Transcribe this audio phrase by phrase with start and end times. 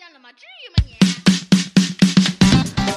[0.00, 0.30] 线了吗？
[0.32, 0.96] 至于吗你？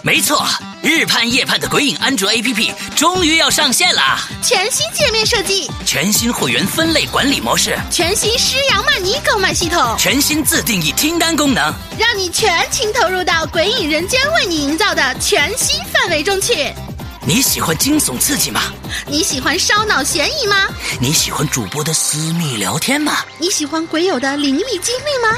[0.01, 0.47] 没错，
[0.81, 4.19] 日盼夜盼的鬼影安卓 APP 终于要上线啦！
[4.41, 16.71] 全新界面设计，全新会员分类管理模式，全新施阳曼尼购买系统，全新自定义听单功能，让你全情投入到鬼影人间为你营造的全新氛围中去。
[17.25, 18.61] 你喜欢惊悚刺激吗？
[19.07, 20.69] 你喜欢烧脑悬疑吗？
[21.01, 23.25] 你喜欢主播的私密聊天吗？
[23.39, 25.37] 你喜欢鬼友的灵异经历吗？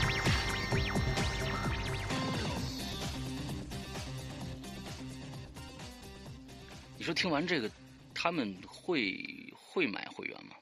[7.11, 7.69] 说听完这个，
[8.13, 9.21] 他们会
[9.53, 10.55] 会买会员吗？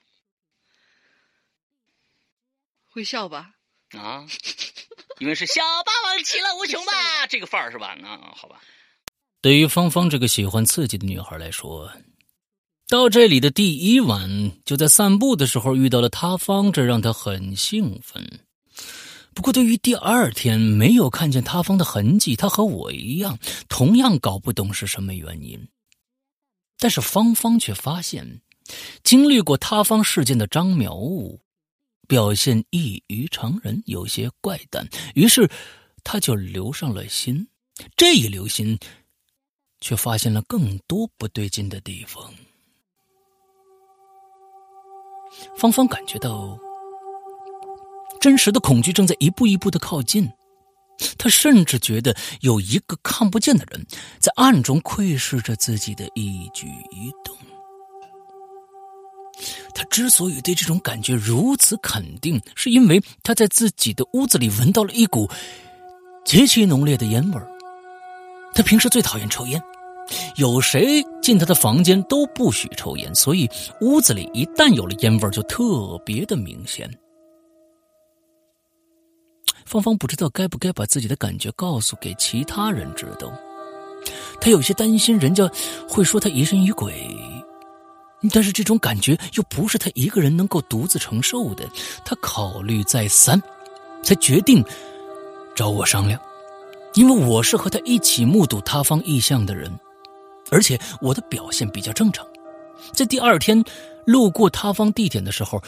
[2.88, 3.52] 会笑吧？
[3.92, 4.26] 啊，
[5.20, 7.96] 因为是小霸王其乐无穷吧，这个范儿是吧？
[8.00, 8.60] 那好吧。
[9.40, 11.92] 对于芳芳这个喜欢刺激的女孩来说，
[12.88, 18.40] 到这里的第一晚就在散步的时候遇到了塌方，这让她很兴奋。
[19.34, 23.38] 不过，对于第二天没有看见塌方的痕迹，她和我一样，
[23.68, 25.68] 同样搞不懂是什么原因。
[26.80, 28.40] 但是芳芳却发现，
[29.04, 30.98] 经历过塌方事件的张苗
[32.08, 35.48] 表现异于常人，有些怪诞，于是
[36.02, 37.46] 他就留上了心。
[37.96, 38.78] 这一留心，
[39.80, 42.32] 却发现了更多不对劲的地方。
[45.56, 46.58] 芳芳感觉到
[48.20, 50.30] 真实的恐惧正在一步一步的靠近，
[51.18, 53.86] 他甚至觉得有一个看不见的人
[54.18, 57.36] 在暗中窥视着自己的一举一动。
[59.74, 65.26] 他之所以对这种感觉如此肯定，是因为他在自己的屋子里闻到了一股
[66.24, 67.40] 极其浓烈的烟味。
[68.52, 69.62] 他平时最讨厌抽烟，
[70.36, 73.48] 有谁进他的房间都不许抽烟，所以
[73.80, 76.90] 屋子里一旦有了烟味，就特别的明显。
[79.70, 83.32] 芳芳不知道该不该把自己的感觉告诉给其他人知道，
[84.40, 85.48] 他有些担心人家
[85.88, 86.92] 会说他疑神疑鬼。
[88.32, 91.70] 但是这种感觉又不是他一个人能够独自承受的，
[92.04, 93.40] 他考虑再三，
[94.02, 94.64] 才决定
[95.54, 96.20] 找我商量，
[96.94, 99.72] 因为我是和他一起目睹塌方异象的人，
[100.50, 102.26] 而且我的表现比较正常。
[102.92, 103.64] 在第二天
[104.04, 105.62] 路过塌方地点的时候，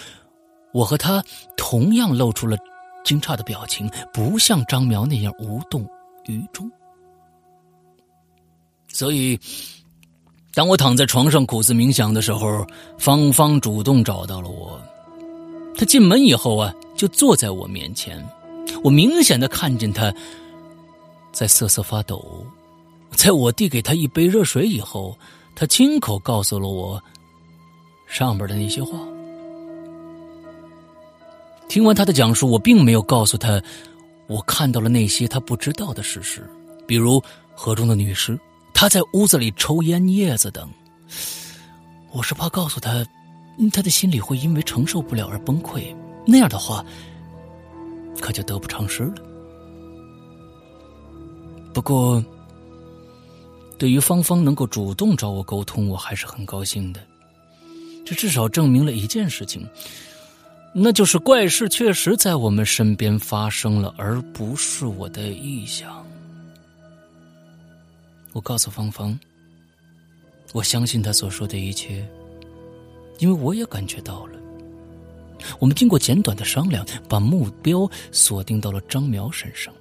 [0.72, 1.22] 我和他
[1.56, 2.56] 同样露出了
[3.04, 5.86] 惊诧的表情，不像张苗那样无动
[6.26, 6.70] 于衷，
[8.88, 9.38] 所以。
[10.54, 12.66] 当我躺在床上苦思冥想的时候，
[12.98, 14.78] 芳芳主动找到了我。
[15.74, 18.22] 她进门以后啊，就坐在我面前。
[18.84, 20.12] 我明显的看见她
[21.32, 22.46] 在瑟瑟发抖。
[23.12, 25.16] 在我递给她一杯热水以后，
[25.54, 27.02] 她亲口告诉了我
[28.06, 28.98] 上边的那些话。
[31.72, 33.58] 听完他的讲述，我并没有告诉他
[34.26, 36.46] 我看到了那些他不知道的事实，
[36.86, 37.18] 比如
[37.54, 38.38] 河中的女尸。
[38.74, 40.68] 他在屋子里抽烟叶子等，
[42.10, 43.02] 我是怕告诉他，
[43.72, 45.96] 他的心里会因为承受不了而崩溃，
[46.26, 46.84] 那样的话，
[48.20, 49.14] 可就得不偿失了。
[51.72, 52.22] 不过，
[53.78, 57.00] 对于芳芳能够主动找我沟通，我还是很高兴的。
[58.04, 59.66] 这至少证明了一件事情，
[60.74, 66.04] 那就是怪事确实在我们身边发生了，而不是我的臆想。
[68.32, 69.18] 我告诉芳芳，
[70.52, 72.08] 我相信他所说的一切，
[73.18, 74.38] 因为我也感觉到了。
[75.58, 79.74] 我们经过简短的商量，把目标锁定到了张苗身上，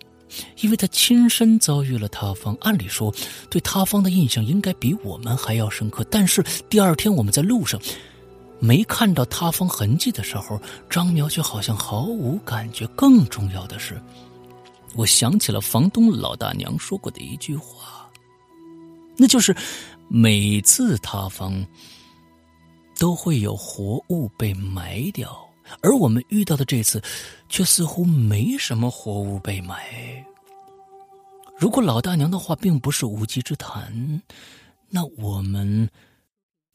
[0.59, 3.13] 因为他亲身遭遇了塌方，按理说
[3.49, 6.03] 对塌方的印象应该比我们还要深刻。
[6.11, 7.79] 但是第二天我们在路上，
[8.61, 12.85] 没看到塌方痕迹的时候，张苗却好像毫无感觉。
[12.95, 13.99] 更重要的是，
[14.95, 18.07] 我想起了房东老大娘说过的一句话，
[19.17, 19.55] 那就是
[20.07, 21.65] 每次塌方
[22.99, 25.35] 都会有活物被埋掉，
[25.81, 27.01] 而我们遇到的这次
[27.49, 30.23] 却似乎没什么活物被埋。
[31.57, 34.21] 如果老大娘的话并不是无稽之谈，
[34.87, 35.89] 那我们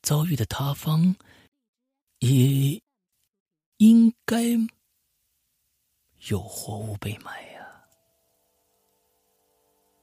[0.03, 1.15] 遭遇的塌方
[2.19, 2.81] 也
[3.79, 4.43] 应该
[6.29, 7.67] 有活物被埋呀。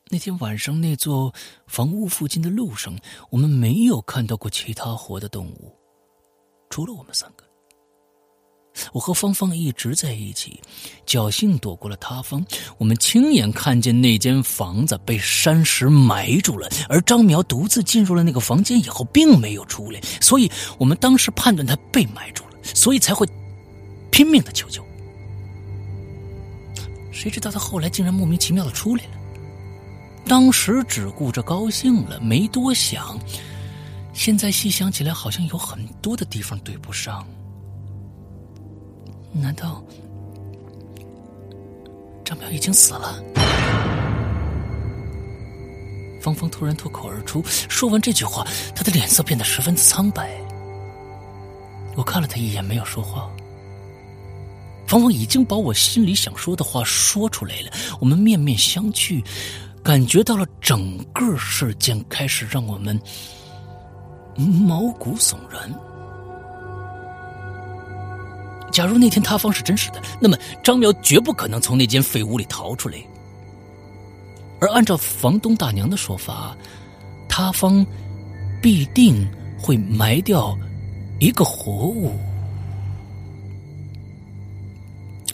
[0.10, 1.34] 那天晚上，那座
[1.66, 2.96] 房屋附近的路上，
[3.32, 5.76] 我们没有看到过其他活的动物，
[6.70, 7.43] 除了我们三个。
[8.92, 10.60] 我和芳芳一直在一起，
[11.06, 12.46] 侥幸躲过了塌方。
[12.78, 23.28] 我们亲眼看见那间房子被山石埋住了，而张苗独自进入了那个房间以后，并没有出来，所以我们当时判断他被埋住了，所以才会
[24.12, 24.84] 拼命的求救。
[27.12, 29.12] 谁知道他后来竟然莫名其妙的出来了，
[30.26, 33.18] 当时只顾着高兴了，没多想。
[34.14, 37.26] 现在细想起来，好像有很多的地方对不上。
[39.34, 39.84] 难道
[42.24, 43.22] 张淼已经死了？
[46.22, 47.44] 芳芳突然脱口而出。
[47.46, 50.40] 说完这句话，她的脸色变得十分的苍白。
[51.96, 53.30] 我看了她一眼，没有说话。
[54.88, 57.72] 芳芳已经把我心里想说的话说出来了。
[58.00, 59.22] 我们面面相觑，
[59.84, 62.98] 感觉到了整个事件开始让我们
[64.38, 65.74] 毛骨悚然。
[68.74, 72.98] 假如那天塌方是真实的，那么张苗绝不可能从那间废屋里逃出来。
[74.60, 76.58] 而按照房东大娘的说法，
[77.30, 77.86] 塌方
[78.62, 79.30] 必定
[79.60, 80.58] 会埋掉
[81.20, 82.18] 一个活物。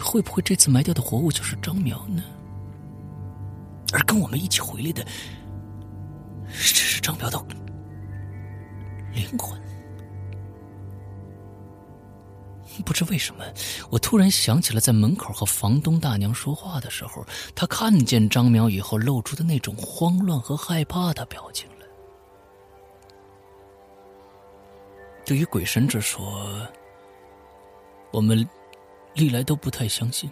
[0.02, 2.22] 会不会这次埋掉的活物就是张苗呢？
[3.94, 5.06] 而跟我们一起回来的，
[6.52, 7.42] 这是张苗的
[9.14, 9.58] 灵魂。
[12.82, 13.44] 不知为什么，
[13.90, 21.86] 我突然想起了在门口和房东大娘说话的时候，她看见张苗以后露出的那种慌乱和害怕的表情了。
[25.26, 26.68] 对于鬼神之说，
[28.12, 28.48] 我们
[29.14, 30.32] 历来都不太相信，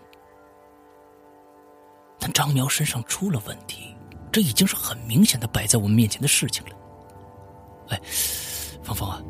[2.17, 3.95] 但张苗身上出了问题，
[4.31, 6.71] 这已经是很明显的摆在我们面前的事情了。
[7.89, 8.01] 哎，
[8.83, 9.21] 芳芳啊，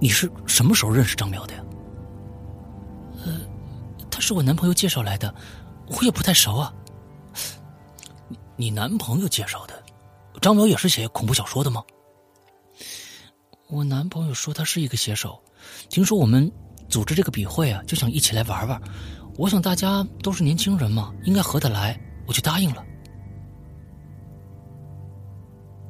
[0.00, 1.64] 你是什么时候认识张苗的呀？
[4.24, 5.32] 是我男朋友介绍来的，
[5.88, 6.72] 我也不太熟啊。
[8.28, 9.84] 你你男朋友介绍的，
[10.40, 11.84] 张淼也是写恐怖小说的吗？
[13.68, 15.38] 我男朋友说他是一个写手，
[15.90, 16.50] 听说我们
[16.88, 18.80] 组织这个笔会啊，就想一起来玩玩。
[19.36, 22.82] 我想大家都是年轻人嘛，应该合得来，我就答应了。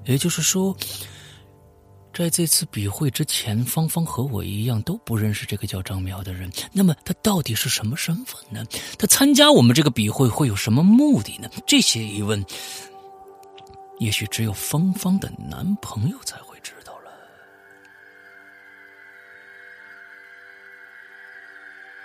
[0.04, 0.76] 也就是说。
[2.14, 6.48] 在这次笔会之前，芳芳和我一样都不认识这个叫张苗的人。
[6.72, 8.64] 那么他到底是什么身份呢？
[8.96, 11.50] 他参加我们这个笔会会有什么目的呢？
[11.66, 12.42] 这些疑问，
[13.98, 17.10] 也许只有芳芳的男朋友才会知道了。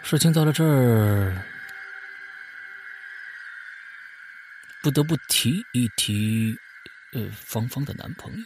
[0.01, 1.45] 事情到了这儿，
[4.81, 6.57] 不得不提一提，
[7.13, 8.39] 呃，芳芳的男朋友。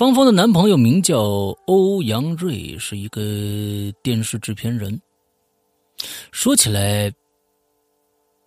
[0.00, 3.20] 芳芳的男朋友名叫欧阳瑞，是一个
[4.02, 4.98] 电视制片人。
[6.32, 7.12] 说起来，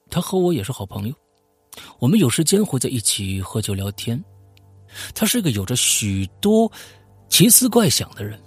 [0.09, 1.13] 他和我也是好朋友，
[1.99, 4.19] 我们有时间会在一起喝酒聊天。
[5.13, 6.71] 他是一个有着许多
[7.29, 8.41] 奇思怪想的人，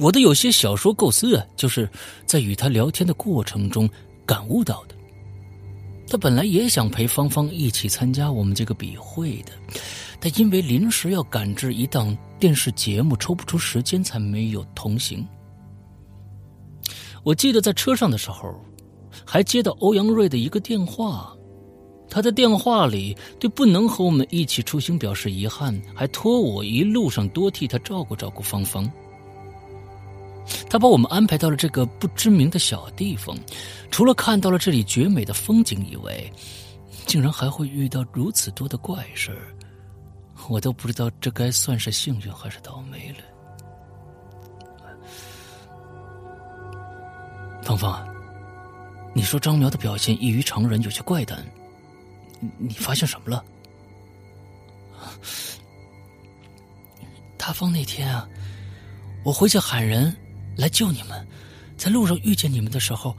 [0.00, 1.86] 我的有些小说构思啊，就是
[2.24, 3.86] 在与他聊天的过程中
[4.24, 4.94] 感悟到的。
[6.12, 9.52] 他本来也想陪芳芳一起参加我们这个笔会的。
[10.20, 15.26] 但因为临时要赶制一档电视节目，抽不出时间，才没有同行。
[17.24, 18.54] 我记得在车上的时候，
[19.24, 21.34] 还接到欧阳瑞的一个电话，
[22.10, 28.86] 他在电话里对不能和我们一起出行表示遗憾，还托我一路上多替他照顾照顾芳芳。
[30.68, 33.36] 他把我们安排到了这个不知名的小地方，
[33.90, 36.12] 除了看到了这里绝美的风景以外，
[37.06, 39.36] 竟然还会遇到如此多的怪事。
[40.48, 43.18] 我都不知道这该算是幸运还是倒霉了。
[47.62, 48.04] 芳芳，
[49.14, 51.38] 你说张苗的表现异于常人，有些怪诞，
[52.58, 53.44] 你发现什么了？
[57.38, 58.28] 塌方那天啊，
[59.24, 60.16] 我回去喊人
[60.56, 61.26] 来救你们，
[61.76, 63.16] 在路上遇见你们的时候，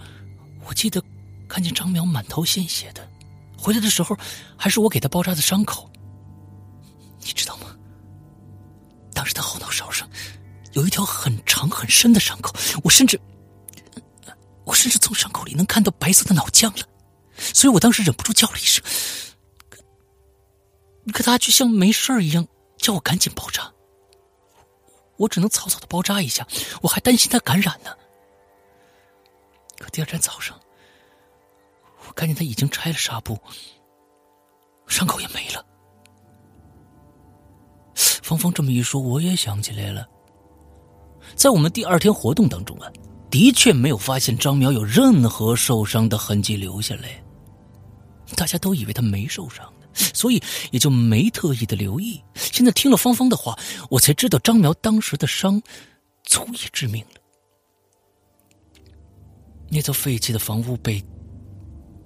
[0.66, 1.02] 我记得
[1.48, 3.08] 看见张淼满头鲜血的，
[3.58, 4.18] 回来的时候
[4.58, 5.90] 还是我给他包扎的伤口。
[7.20, 7.75] 你知道吗？
[9.13, 10.10] 当时他后脑勺上
[10.74, 13.20] 有一条很长很深的伤口，我甚至，
[14.66, 16.88] 我甚至从伤口里能看到白色的脑浆了，
[17.38, 18.84] 所以我当时忍不住叫了一声，
[19.70, 19.82] 可
[21.13, 22.48] 可他却像没事一样
[22.78, 23.72] 叫我赶紧包扎，
[25.17, 26.48] 我只能草草的包扎一下，
[26.82, 27.91] 我还担心他感染呢。
[29.77, 30.60] 可第二天早上，
[32.08, 33.38] 我看见他已经拆了纱布，
[34.88, 35.65] 伤口也没了。
[37.96, 40.08] 芳芳这么一说，我也想起来了。
[41.36, 42.91] 在我们第二天活动当中啊，
[43.29, 47.24] 的确没有发现张苗有任何受伤的痕迹留下来。
[48.36, 52.22] 大家都以为他没受伤，所以也就没特意的留意。
[52.36, 53.58] 现在听了芳芳的话，
[53.90, 55.62] 我才知道张苗当时的伤
[56.24, 57.22] 足以致命了。
[59.70, 61.04] 那座废弃的房屋被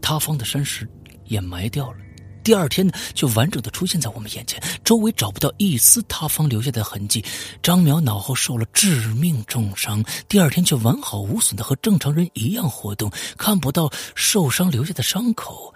[0.01, 0.87] 塌方的山石
[1.25, 1.97] 掩埋掉了。
[2.43, 7.21] 第二天呢，就完整的出现在我们眼前，周围找不到一丝塌方留下的痕迹。
[7.61, 15.73] 张苗脑后受了致命重伤，第二天却完好无损的和正常人一样活动，看不到受伤留下的伤口。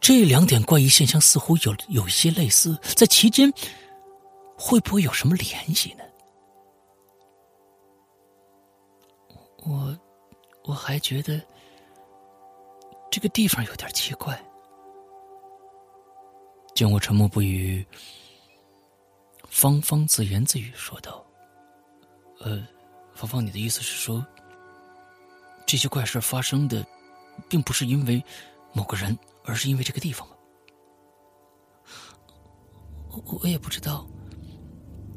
[0.00, 3.52] 这两点怪异现象似乎有有一些类似，在其间
[4.56, 6.04] 会不会有什么联系呢？
[9.58, 9.98] 我
[10.64, 11.40] 我还觉得
[13.10, 14.42] 这个地方有点奇怪。
[16.74, 17.86] 见我沉默不语，
[19.50, 21.22] 芳芳自言自语说道
[22.40, 22.66] ：“呃，
[23.12, 24.24] 芳芳，你的意思是说，
[25.66, 26.82] 这些怪事发生的，
[27.50, 28.24] 并不是因为
[28.72, 29.16] 某个人，
[29.50, 30.34] 而是因为这个地方吗？”
[33.10, 34.06] 我我也不知道，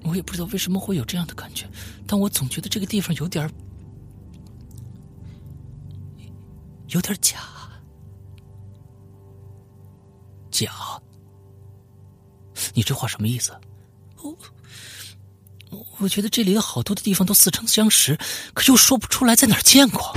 [0.04, 1.70] 我也不知道为什么会有这样的感觉，
[2.08, 3.48] 但我总觉得这个地方有点
[6.88, 7.40] 有点假，
[10.50, 10.72] 假。
[12.74, 13.52] 你这话什么意思？
[14.18, 14.36] 我
[16.00, 18.18] 我觉得这里有好多的地方都似曾相识，
[18.54, 20.13] 可又说不出来在哪儿见过。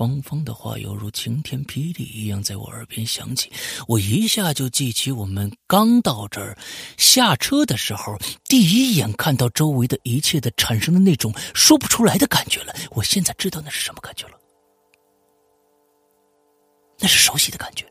[0.00, 3.52] 芳芳的话犹如晴天霹雳一样在我耳边响起，
[3.86, 6.56] 我一下就记起我们刚到这儿
[6.96, 8.16] 下车的时候，
[8.48, 12.74] 第一眼看到周围的一切的产生的那种说不出来的感觉了。
[12.92, 14.38] 我现在知道那是什么感觉了，
[16.98, 17.84] 那是熟悉的感觉。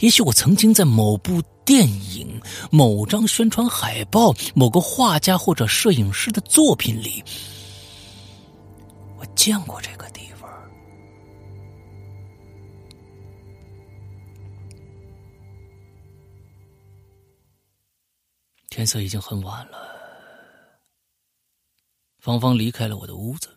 [0.00, 2.38] 也许我曾经在某部电影、
[2.70, 7.24] 某张宣传海报、某个画家或者摄影师的作品里，
[9.24, 10.50] 我见过这个地方。
[18.68, 19.78] 天色已经很晚了，
[22.18, 23.48] 芳芳离开了我的屋子。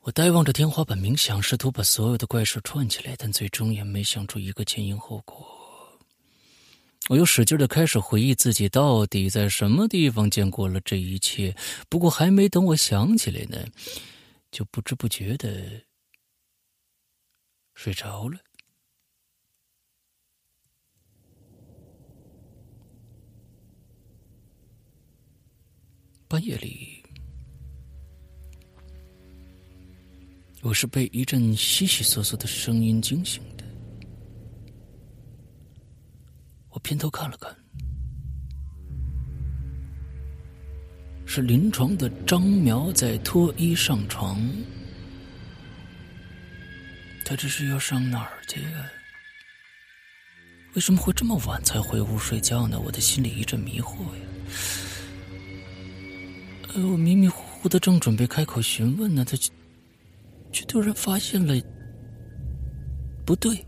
[0.00, 5.51] 我呆望着天花板冥想，试图把所有的怪事串起来，但最终也没想出一个前因后果。
[7.08, 11.54] 我又使劲的开始回忆自己到底在什么地方见过了这一切，
[11.88, 13.66] 不过还没等我想起来呢，
[14.50, 15.82] 就不知不觉的
[17.74, 18.38] 睡着了。
[26.28, 27.02] 半夜里。
[30.62, 33.64] 我是被一阵悉悉索索的声音惊醒的。
[36.70, 37.56] 我偏头看了看，
[41.24, 44.46] 是临床的张苗在脱衣上床。
[47.24, 48.84] 他这是要上哪儿去啊？
[50.74, 52.80] 为什么会这么晚才回屋睡觉呢？
[52.80, 54.22] 我的心里一阵迷惑呀。
[56.74, 59.50] 呃，我迷迷糊糊的正准备开口询问呢，他却。
[60.54, 61.54] 却突然发现了
[63.24, 63.64] 不对，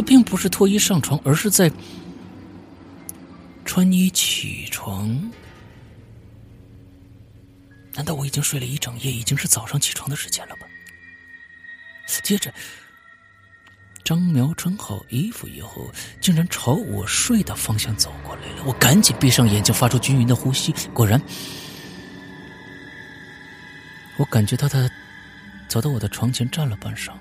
[0.00, 1.70] 他并不是脱衣上床，而是在
[3.66, 5.30] 穿衣起床。
[7.92, 10.62] 难道我已经睡了一整夜，已经是早上起床的时间了吗？
[12.24, 12.50] 接着，
[14.02, 18.64] 张苗穿好衣服以后，竟然朝我睡的方向走过来了。
[18.64, 20.74] 我赶紧闭上眼睛，发出均匀的呼吸。
[20.94, 21.20] 果然。
[24.16, 24.90] 我感觉到他
[25.68, 27.12] 走到我的床前站了半晌，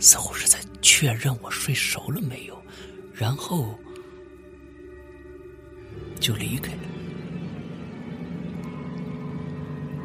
[0.00, 2.62] 似乎是在确认我睡熟了没有，
[3.14, 3.76] 然后
[6.20, 6.80] 就离开了。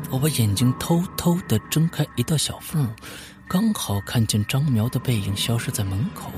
[0.09, 2.89] 我把眼睛偷偷的睁开一道小缝，
[3.47, 6.31] 刚好看见张苗的背影消失在门口，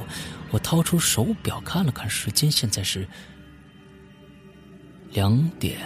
[0.50, 3.08] 我掏出手表看了看时间，现在是
[5.12, 5.80] 两点。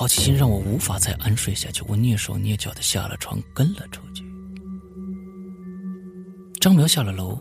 [0.00, 4.24] 好奇心让我无法再安睡下去，我蹑手蹑脚的下了床，跟了出去。
[6.58, 7.38] 张苗下了楼，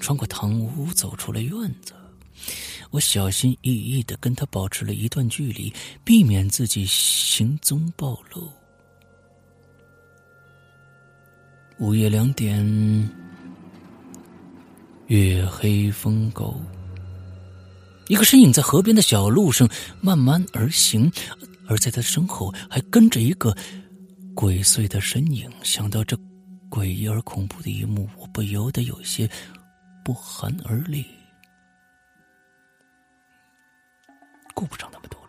[0.00, 1.92] 穿过堂屋，走出了院子。
[2.90, 5.72] 我小心翼翼的跟他保持了一段距离，
[6.02, 8.50] 避免自己行踪暴露。
[11.78, 13.08] 午夜两点，
[15.06, 16.52] 月黑风高，
[18.08, 21.08] 一个身影在河边的小路上慢慢而行，
[21.70, 23.56] 而在他身后还跟着一个
[24.34, 25.48] 鬼祟的身影。
[25.62, 26.18] 想到这
[26.68, 29.30] 诡异而恐怖的一幕，我不由得有些
[30.04, 31.06] 不寒而栗。
[34.52, 35.28] 顾不上那么多了。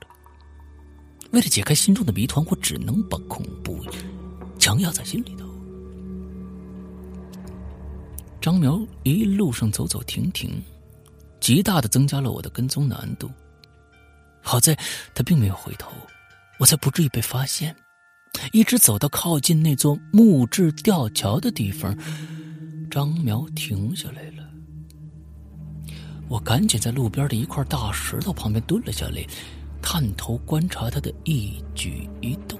[1.32, 3.80] 为了解开心中的谜团，我只能把恐怖
[4.58, 5.48] 强压在心里头。
[8.42, 10.60] 张苗一路上走走停停，
[11.40, 13.30] 极大的增加了我的跟踪难度。
[14.42, 14.76] 好在
[15.14, 15.92] 他并没有回头，
[16.62, 17.76] 我才不至于被发现。
[18.54, 21.98] 一直走到靠近那座木质吊桥的地方，
[22.90, 24.48] 张苗停下来了。
[26.30, 29.26] 我赶紧在路边的一块大石头旁边蹲了下来，
[29.82, 32.60] 探头观察他的一举一动。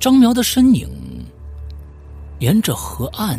[0.00, 0.88] 张苗的身影
[2.38, 3.38] 沿着河岸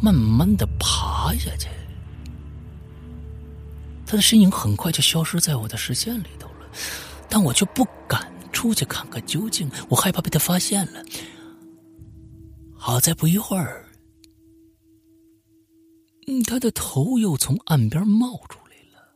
[0.00, 1.68] 慢慢的爬下去，
[4.06, 6.70] 他的身影很快就消失在我的视线里头了，
[7.28, 11.02] 但我却不敢出去看个究竟，我害怕被他发现了。
[12.76, 13.88] 好在不一会儿。
[16.26, 19.08] 嗯，他的头又从岸边冒出来了。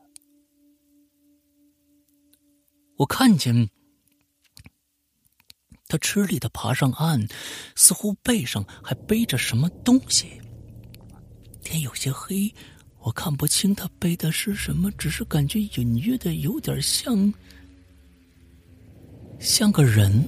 [2.97, 3.69] 我看见
[5.89, 7.29] 他吃力的爬上岸，
[7.75, 10.41] 似乎背上还背着什么东西。
[11.63, 12.53] 天有些黑，
[13.07, 17.33] 我看不清他背的是什么，只是感觉隐约的有点像，
[19.39, 20.25] 像个人。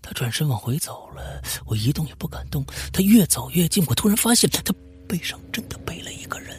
[0.00, 2.64] 他转身往回走了，我一动也不敢动。
[2.92, 4.62] 他越走越近，我突然发现他
[5.08, 6.56] 背上真的背了一个人。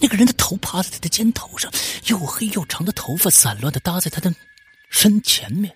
[0.00, 1.68] 那个人的头趴在他的肩头上，
[2.06, 4.32] 又黑又长的头发散乱的搭在他的
[4.88, 5.74] 身前面。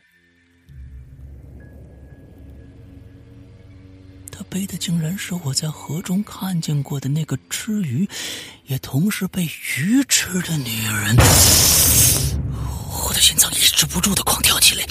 [4.42, 8.08] 他背的竟然是我在河中看见过的那个吃鱼，
[8.66, 11.14] 也同时被鱼吃的女人。
[13.04, 14.84] 我的心脏抑制不住的狂跳起来。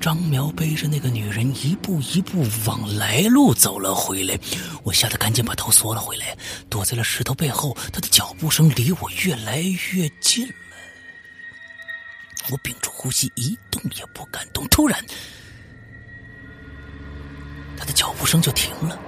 [0.00, 4.38] 张苗背着那个女人一步一步往来路走了回来，
[4.84, 6.38] 我吓得赶紧把头缩了回来，
[6.70, 7.76] 躲在了石头背后。
[7.92, 10.54] 他的脚步声离我越来越近了，
[12.52, 14.64] 我屏住呼吸，一动也不敢动。
[14.68, 15.04] 突然，
[17.78, 18.98] 他的脚步声就停了。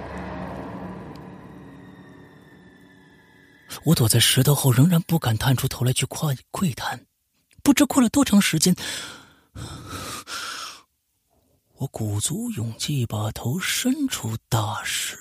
[3.83, 7.05] 我躲在石头后，仍然不敢探出头来去窥窥探。
[7.63, 8.75] 不知过了多长时间。
[11.77, 15.17] 我鼓足勇气，把头伸出大石，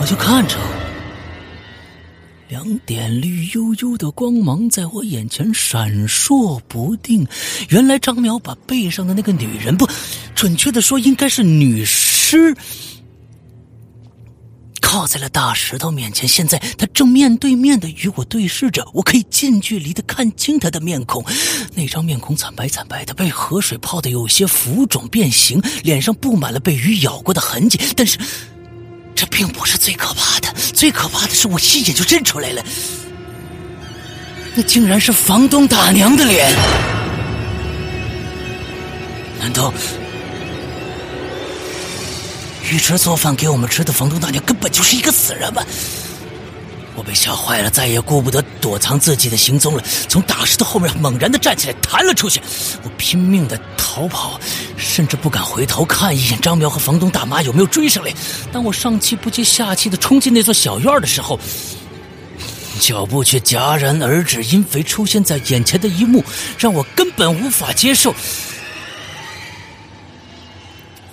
[0.00, 0.56] 我就看着
[2.52, 7.26] 两点绿油油的光芒在我眼前闪烁不定。
[7.70, 9.88] 原来张淼把背上的那个女人，不
[10.34, 12.54] 准确的说，应该是女尸。
[14.82, 21.24] 靠在了大石头面前，现在他正面对面的与我对视着，我可以近距离的看清他的面孔，
[21.74, 27.80] 那张面孔惨白惨白的，被河水泡的有些浮肿变形，脸上布满了被鱼咬过的痕迹。
[27.96, 28.18] 但是，
[29.22, 32.64] 这并不是最可怕的，最可怕的是我一眼就认出来了，
[34.56, 36.52] 那竟然是房东大娘的脸，
[39.38, 39.72] 难道？
[42.68, 45.62] 一直做饭给我们吃的房东大娘根本就是一个死人吗！
[46.94, 52.40] 我被吓坏了，再也顾不得躲藏自己的行踪了，从大石头后面猛然的站起来，弹了出去。
[52.82, 54.38] 我拼命的逃跑，
[54.76, 58.12] 甚至不敢回头看一眼张苗和房东大妈有没有追上来。
[58.52, 61.38] 当我上气不接下气的冲进那座小院的时候，
[62.78, 66.22] 脚步却戛然而止，因为出现在眼前的一幕
[66.58, 68.14] 让我根本无法接受。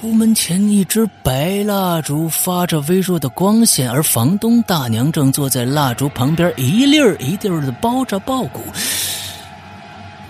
[0.01, 8.61] 屋门前，一支白蜡烛发着微弱的光线，而房东大娘正坐在蜡烛旁边，一粒儿一粒儿的包着爆谷。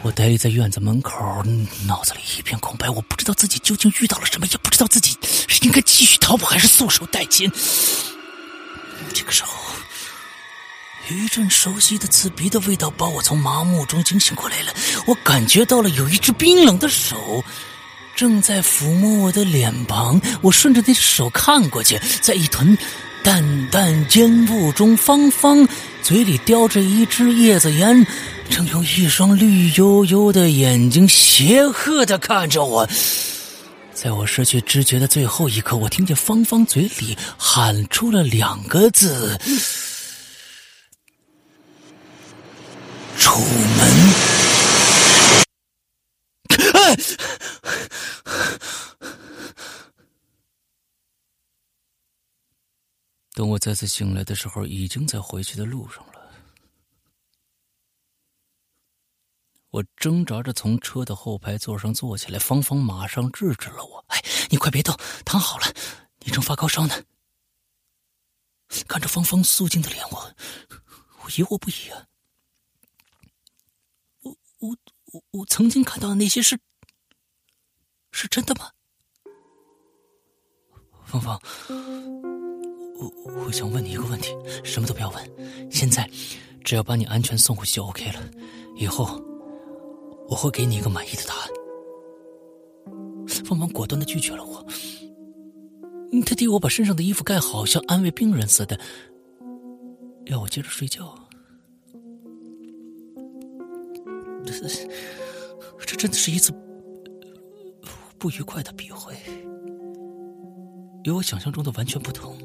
[0.01, 1.43] 我呆立在院子门口，
[1.86, 2.89] 脑子里一片空白。
[2.89, 5.15] 我不知道自己究竟遇到了什么，也不知道自己
[5.47, 7.51] 是应该继续逃跑还是束手待擒。
[9.13, 9.51] 这个时候，
[11.12, 14.73] 一阵熟悉的刺鼻的味道把我从麻木中惊醒过来了。
[15.05, 17.43] 我感觉到了有一只冰冷的手
[18.19, 20.19] 正在抚摸我的脸庞。
[20.41, 22.77] 我顺着那手看过去，在一团
[23.23, 25.65] 淡淡烟雾中，芳芳
[26.03, 28.05] 嘴里叼着一支叶子烟。
[28.49, 32.86] 正用一双绿油油的眼睛邪恶的看着我，
[33.93, 39.39] 在我失去知觉的最后一刻，我听见芳芳嘴里喊出了两个字
[43.17, 44.13] ：“出门。”
[53.34, 56.13] 等我再次醒来的时候，已经在回去的路上了。
[59.69, 65.65] 我挣扎着从车的后排座上坐起来，芳芳马上制止了我：“哎，你快别动，躺好了，
[66.19, 66.95] 你正发高烧呢。”
[68.88, 70.36] 看着芳芳肃静的脸，我
[71.23, 72.08] 我疑惑不已啊！
[74.21, 76.60] 我我我我曾经看到的那些是
[78.21, 78.69] 是真的吗？
[81.05, 81.39] 芳芳，
[82.99, 83.10] 我
[83.45, 86.05] 我想问你一个问题，什么都不要问，现在
[86.65, 88.19] 只要把你安全送回去就 OK 了，
[88.75, 89.17] 以后。
[90.27, 91.49] 我会给你一个满意的答案。
[93.45, 94.63] 芳芳果断的拒绝了我，
[96.23, 98.79] 他替我把身上的衣服盖好，像安慰病人似的，
[100.25, 101.17] 要我接着睡觉。
[104.45, 104.53] 这
[105.84, 106.51] 这真的是一次
[108.19, 109.15] 不愉快的笔会，
[111.05, 112.36] 与我想象中的完全不同。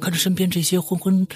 [0.00, 1.26] 看着身边这些昏昏。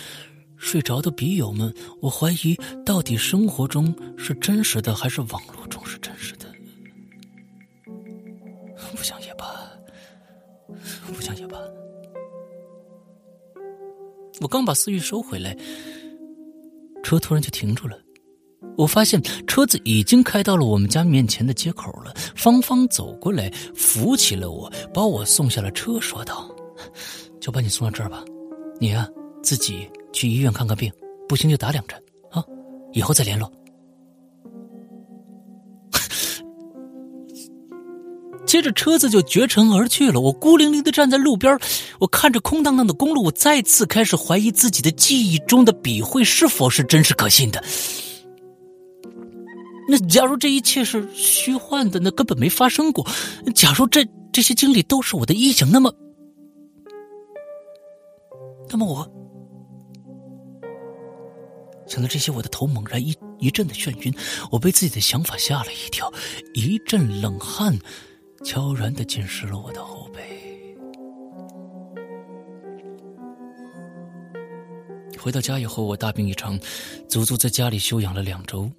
[0.56, 2.56] 睡着的笔友们，我怀疑
[2.87, 6.46] 到底生活中是真实的，还是网络中是真实的？
[8.96, 9.44] 不想也罢，
[11.08, 11.58] 不想也罢。
[14.40, 15.56] 我刚把思绪收回来，
[17.02, 17.98] 车突然就停住了。
[18.76, 22.12] 我发现车子已经开到了我们家面前的街口了。
[22.34, 26.50] 芳芳走过来，扶起了我，把我送下了车，说道
[27.40, 28.24] ：“就把你送到这儿吧，
[28.80, 29.08] 你呀，
[29.42, 30.92] 自己。”去医院看看病，
[31.28, 32.40] 不行就打两针啊！
[32.92, 33.50] 以后再联络。
[38.46, 40.20] 接着车子就绝尘而去了。
[40.20, 41.58] 我孤零零的站在路边，
[41.98, 47.60] 我看着空荡荡的公路，我再次开始怀疑自己的记忆中的笔会是否是真实可信的。
[49.88, 53.07] 那假如这一切是虚幻的，那根本没发生过。
[53.55, 55.94] 假如这这些经历都是我的臆想，那么，
[58.70, 59.11] 那么我。
[61.87, 64.14] 想到这些，我的头猛然一一阵的眩晕，
[64.51, 66.11] 我被自己的想法吓了一跳，
[66.55, 67.79] 一阵冷汗
[68.42, 70.20] 悄然的浸湿了我的后背。
[75.20, 76.59] 回到家以后，我大病一场，
[77.07, 78.70] 足足在家里休养了两周。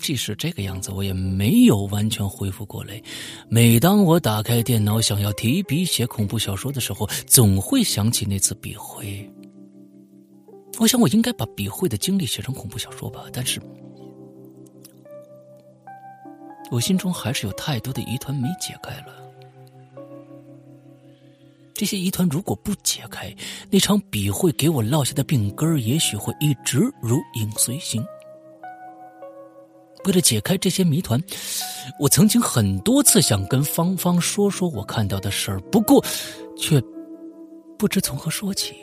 [0.00, 3.00] 即使这个样子，我也没有完全恢复过来。
[3.48, 9.28] 每当我打开电脑想要提笔写恐怖小说的时候，总会想起那次笔会。
[10.78, 13.60] 我想，我应该把笔会的经历写成恐怖小说吧，但是，
[16.70, 19.14] 我心中还是有太多的疑团没解开了。
[21.74, 23.34] 这些疑团如果不解开，
[23.70, 28.04] 那场笔会给我落下的病根也许会一直如影随形。
[30.04, 31.20] 为了解开这些谜团，
[31.98, 36.04] 我曾经很多次想跟芳芳说说我看到的事儿，不过，
[36.56, 36.80] 却
[37.78, 38.74] 不知从何说起。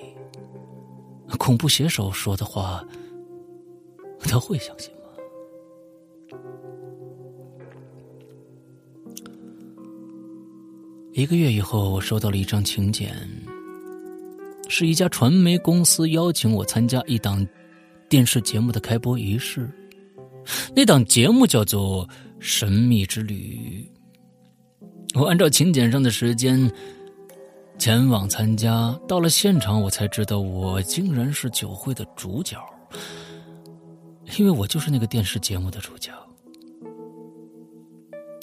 [1.39, 2.85] 恐怖写手说的话，
[4.19, 6.37] 他会相信吗？
[11.13, 13.11] 一个月以后，我收到了一张请柬，
[14.69, 17.45] 是一家传媒公司邀请我参加一档
[18.07, 19.69] 电视节目的开播仪式。
[20.75, 22.07] 那档节目叫做
[22.39, 23.89] 《神秘之旅》。
[25.19, 26.71] 我按照请柬上的时间。
[27.77, 32.57] 前往参加，到了现场，我才知道我竟然是酒会的主角，
[34.37, 36.09] 因为我就是那个电视节目的主角。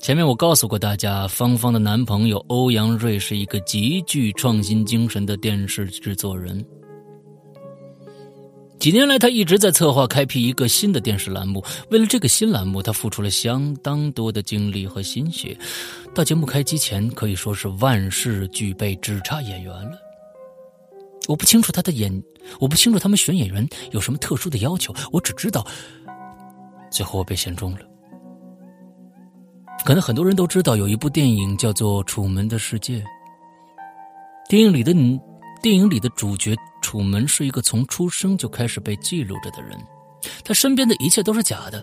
[0.02, 6.62] 前面我告诉过大家，芳芳的男朋友欧阳瑞是一个极具创新精神的电视制作人。
[8.82, 11.64] 几年来，他一直在策划开辟一个新的电视栏目。
[11.90, 15.56] 为了这个新栏目，他付出了相当多的精力和心血。
[16.12, 19.92] 到节目开机前，可以说是万事俱备，只差演员了。
[21.28, 22.12] 我不清楚他的演，
[22.58, 24.92] 我不清楚他们选演员有什么特殊的要求。
[25.12, 25.64] 我只知道，
[26.90, 27.78] 最后我被选中了。
[29.84, 32.98] 可能很多人都知道，有一部电影叫做《楚门的世界》。
[34.48, 35.20] 电影里的你，
[35.62, 39.78] 电影里的主角楚门是一个从出生就开始被记录着的人，
[40.44, 41.82] 他身边的一切都是假的，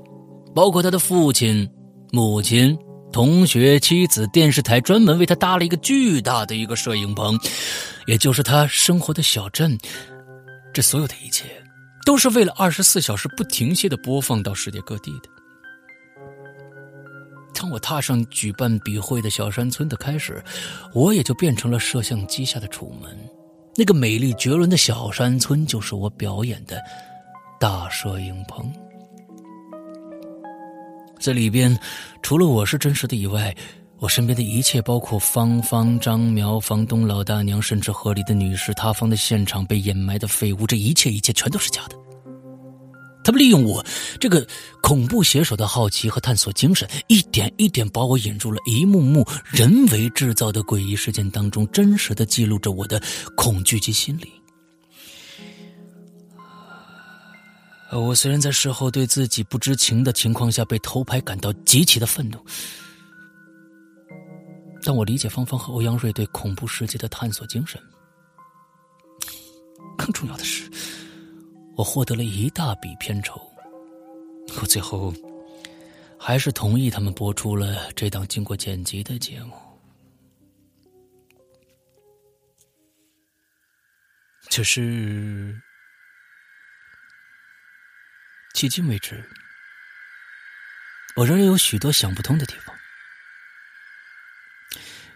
[0.54, 1.68] 包括他的父亲、
[2.12, 2.78] 母亲、
[3.10, 7.40] 同学、妻子、电视台专门为他搭了一个巨大的一个摄影棚，
[8.06, 9.78] 也就是他生活的小镇。
[10.74, 11.46] 这所有的一切，
[12.06, 15.30] 都是为了二十四小时不停歇的播放到世界各地的。
[17.54, 20.44] 当我踏上举办笔会的小山村的开始，
[20.94, 23.18] 我也就变成了摄像机下的楚门。
[23.76, 26.82] 那个美丽绝伦的小山村，就是我表演的
[27.60, 28.72] 大摄影棚。
[31.18, 31.78] 这里边，
[32.22, 33.56] 除了我是真实的以外，
[34.00, 42.09] 我身边的一切，包括芳芳、张苗、房东、老大娘，甚至河里的女士、塌方的现场、被掩埋的废物，这一切一切，全都是假的。
[43.24, 43.86] 他们利用我
[44.20, 44.48] 这个
[44.82, 53.02] 恐怖写手的好奇和探索精神，一点一点把我引入了一幕幕人为制造的诡异事件当中，真实的记录着我的
[53.36, 54.32] 恐惧及心理。
[57.92, 62.38] 我虽然在事后对自己不知情的情况下被偷拍感到极其的愤怒，
[64.84, 67.82] 但我理解芳芳和欧阳瑞对恐怖世界的探索精神。
[71.80, 73.40] 我获得了一大笔片酬，
[74.62, 75.14] 我最后
[76.20, 79.56] 还是同意他们播出了这档经过剪辑的节目。
[84.52, 85.58] 可是，
[88.54, 89.24] 迄今为止，
[91.16, 92.76] 我仍然有许多想不通的地方，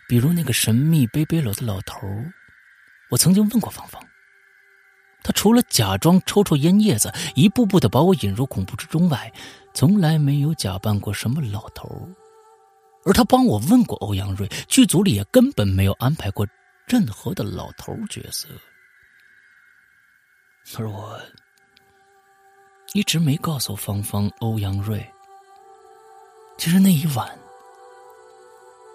[0.08, 2.08] 比如那个神秘背背篓的老头
[3.10, 4.02] 我曾经问过芳芳。
[5.24, 9.32] 他除了假装抽抽烟叶子，一步步的把我引入恐怖之中外，
[9.74, 11.90] 从来没有假扮过什么老头
[13.06, 16.46] 而他帮我问过欧阳瑞，剧组里也根本没有安排过
[16.86, 18.48] 任何的老头角色。
[20.78, 21.20] 而我
[22.94, 25.06] 一直没告诉芳芳、欧阳瑞，
[26.58, 27.28] 其实那一晚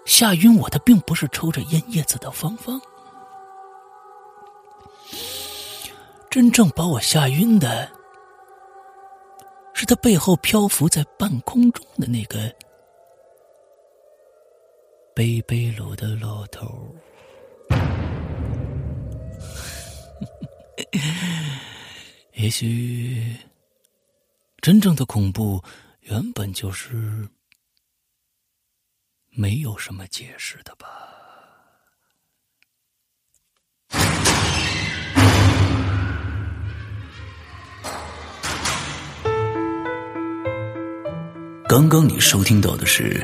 [0.05, 2.81] 吓晕我的，并不是抽着烟叶子的芳芳。
[6.29, 7.91] 真正把我吓晕的，
[9.73, 12.53] 是他背后漂浮在半空中的那个
[15.15, 16.95] 背背篓的老头。
[22.33, 23.35] 也许，
[24.61, 25.59] 真正的恐怖
[26.01, 27.27] 原本就是
[29.31, 31.18] 没有什么解释的吧。
[41.69, 43.23] 刚刚你收听到的是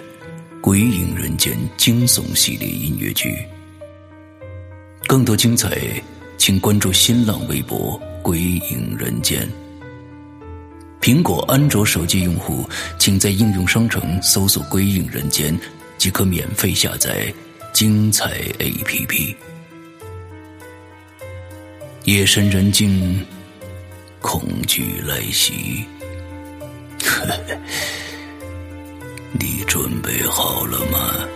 [0.62, 3.44] 《鬼影人间》惊悚系列音乐剧，
[5.08, 5.76] 更多精彩，
[6.38, 9.50] 请关注新浪微博“鬼影人间”。
[11.02, 15.60] 苹果、安卓手机用户，请在应用商城搜索“鬼影人间”，
[15.98, 17.34] 即可免费下载
[17.74, 19.36] 精彩 APP。
[22.04, 23.26] 夜深人静，
[24.22, 25.84] 恐惧来袭。
[27.04, 27.40] 呵呵。
[29.38, 31.28] 你准备好了吗？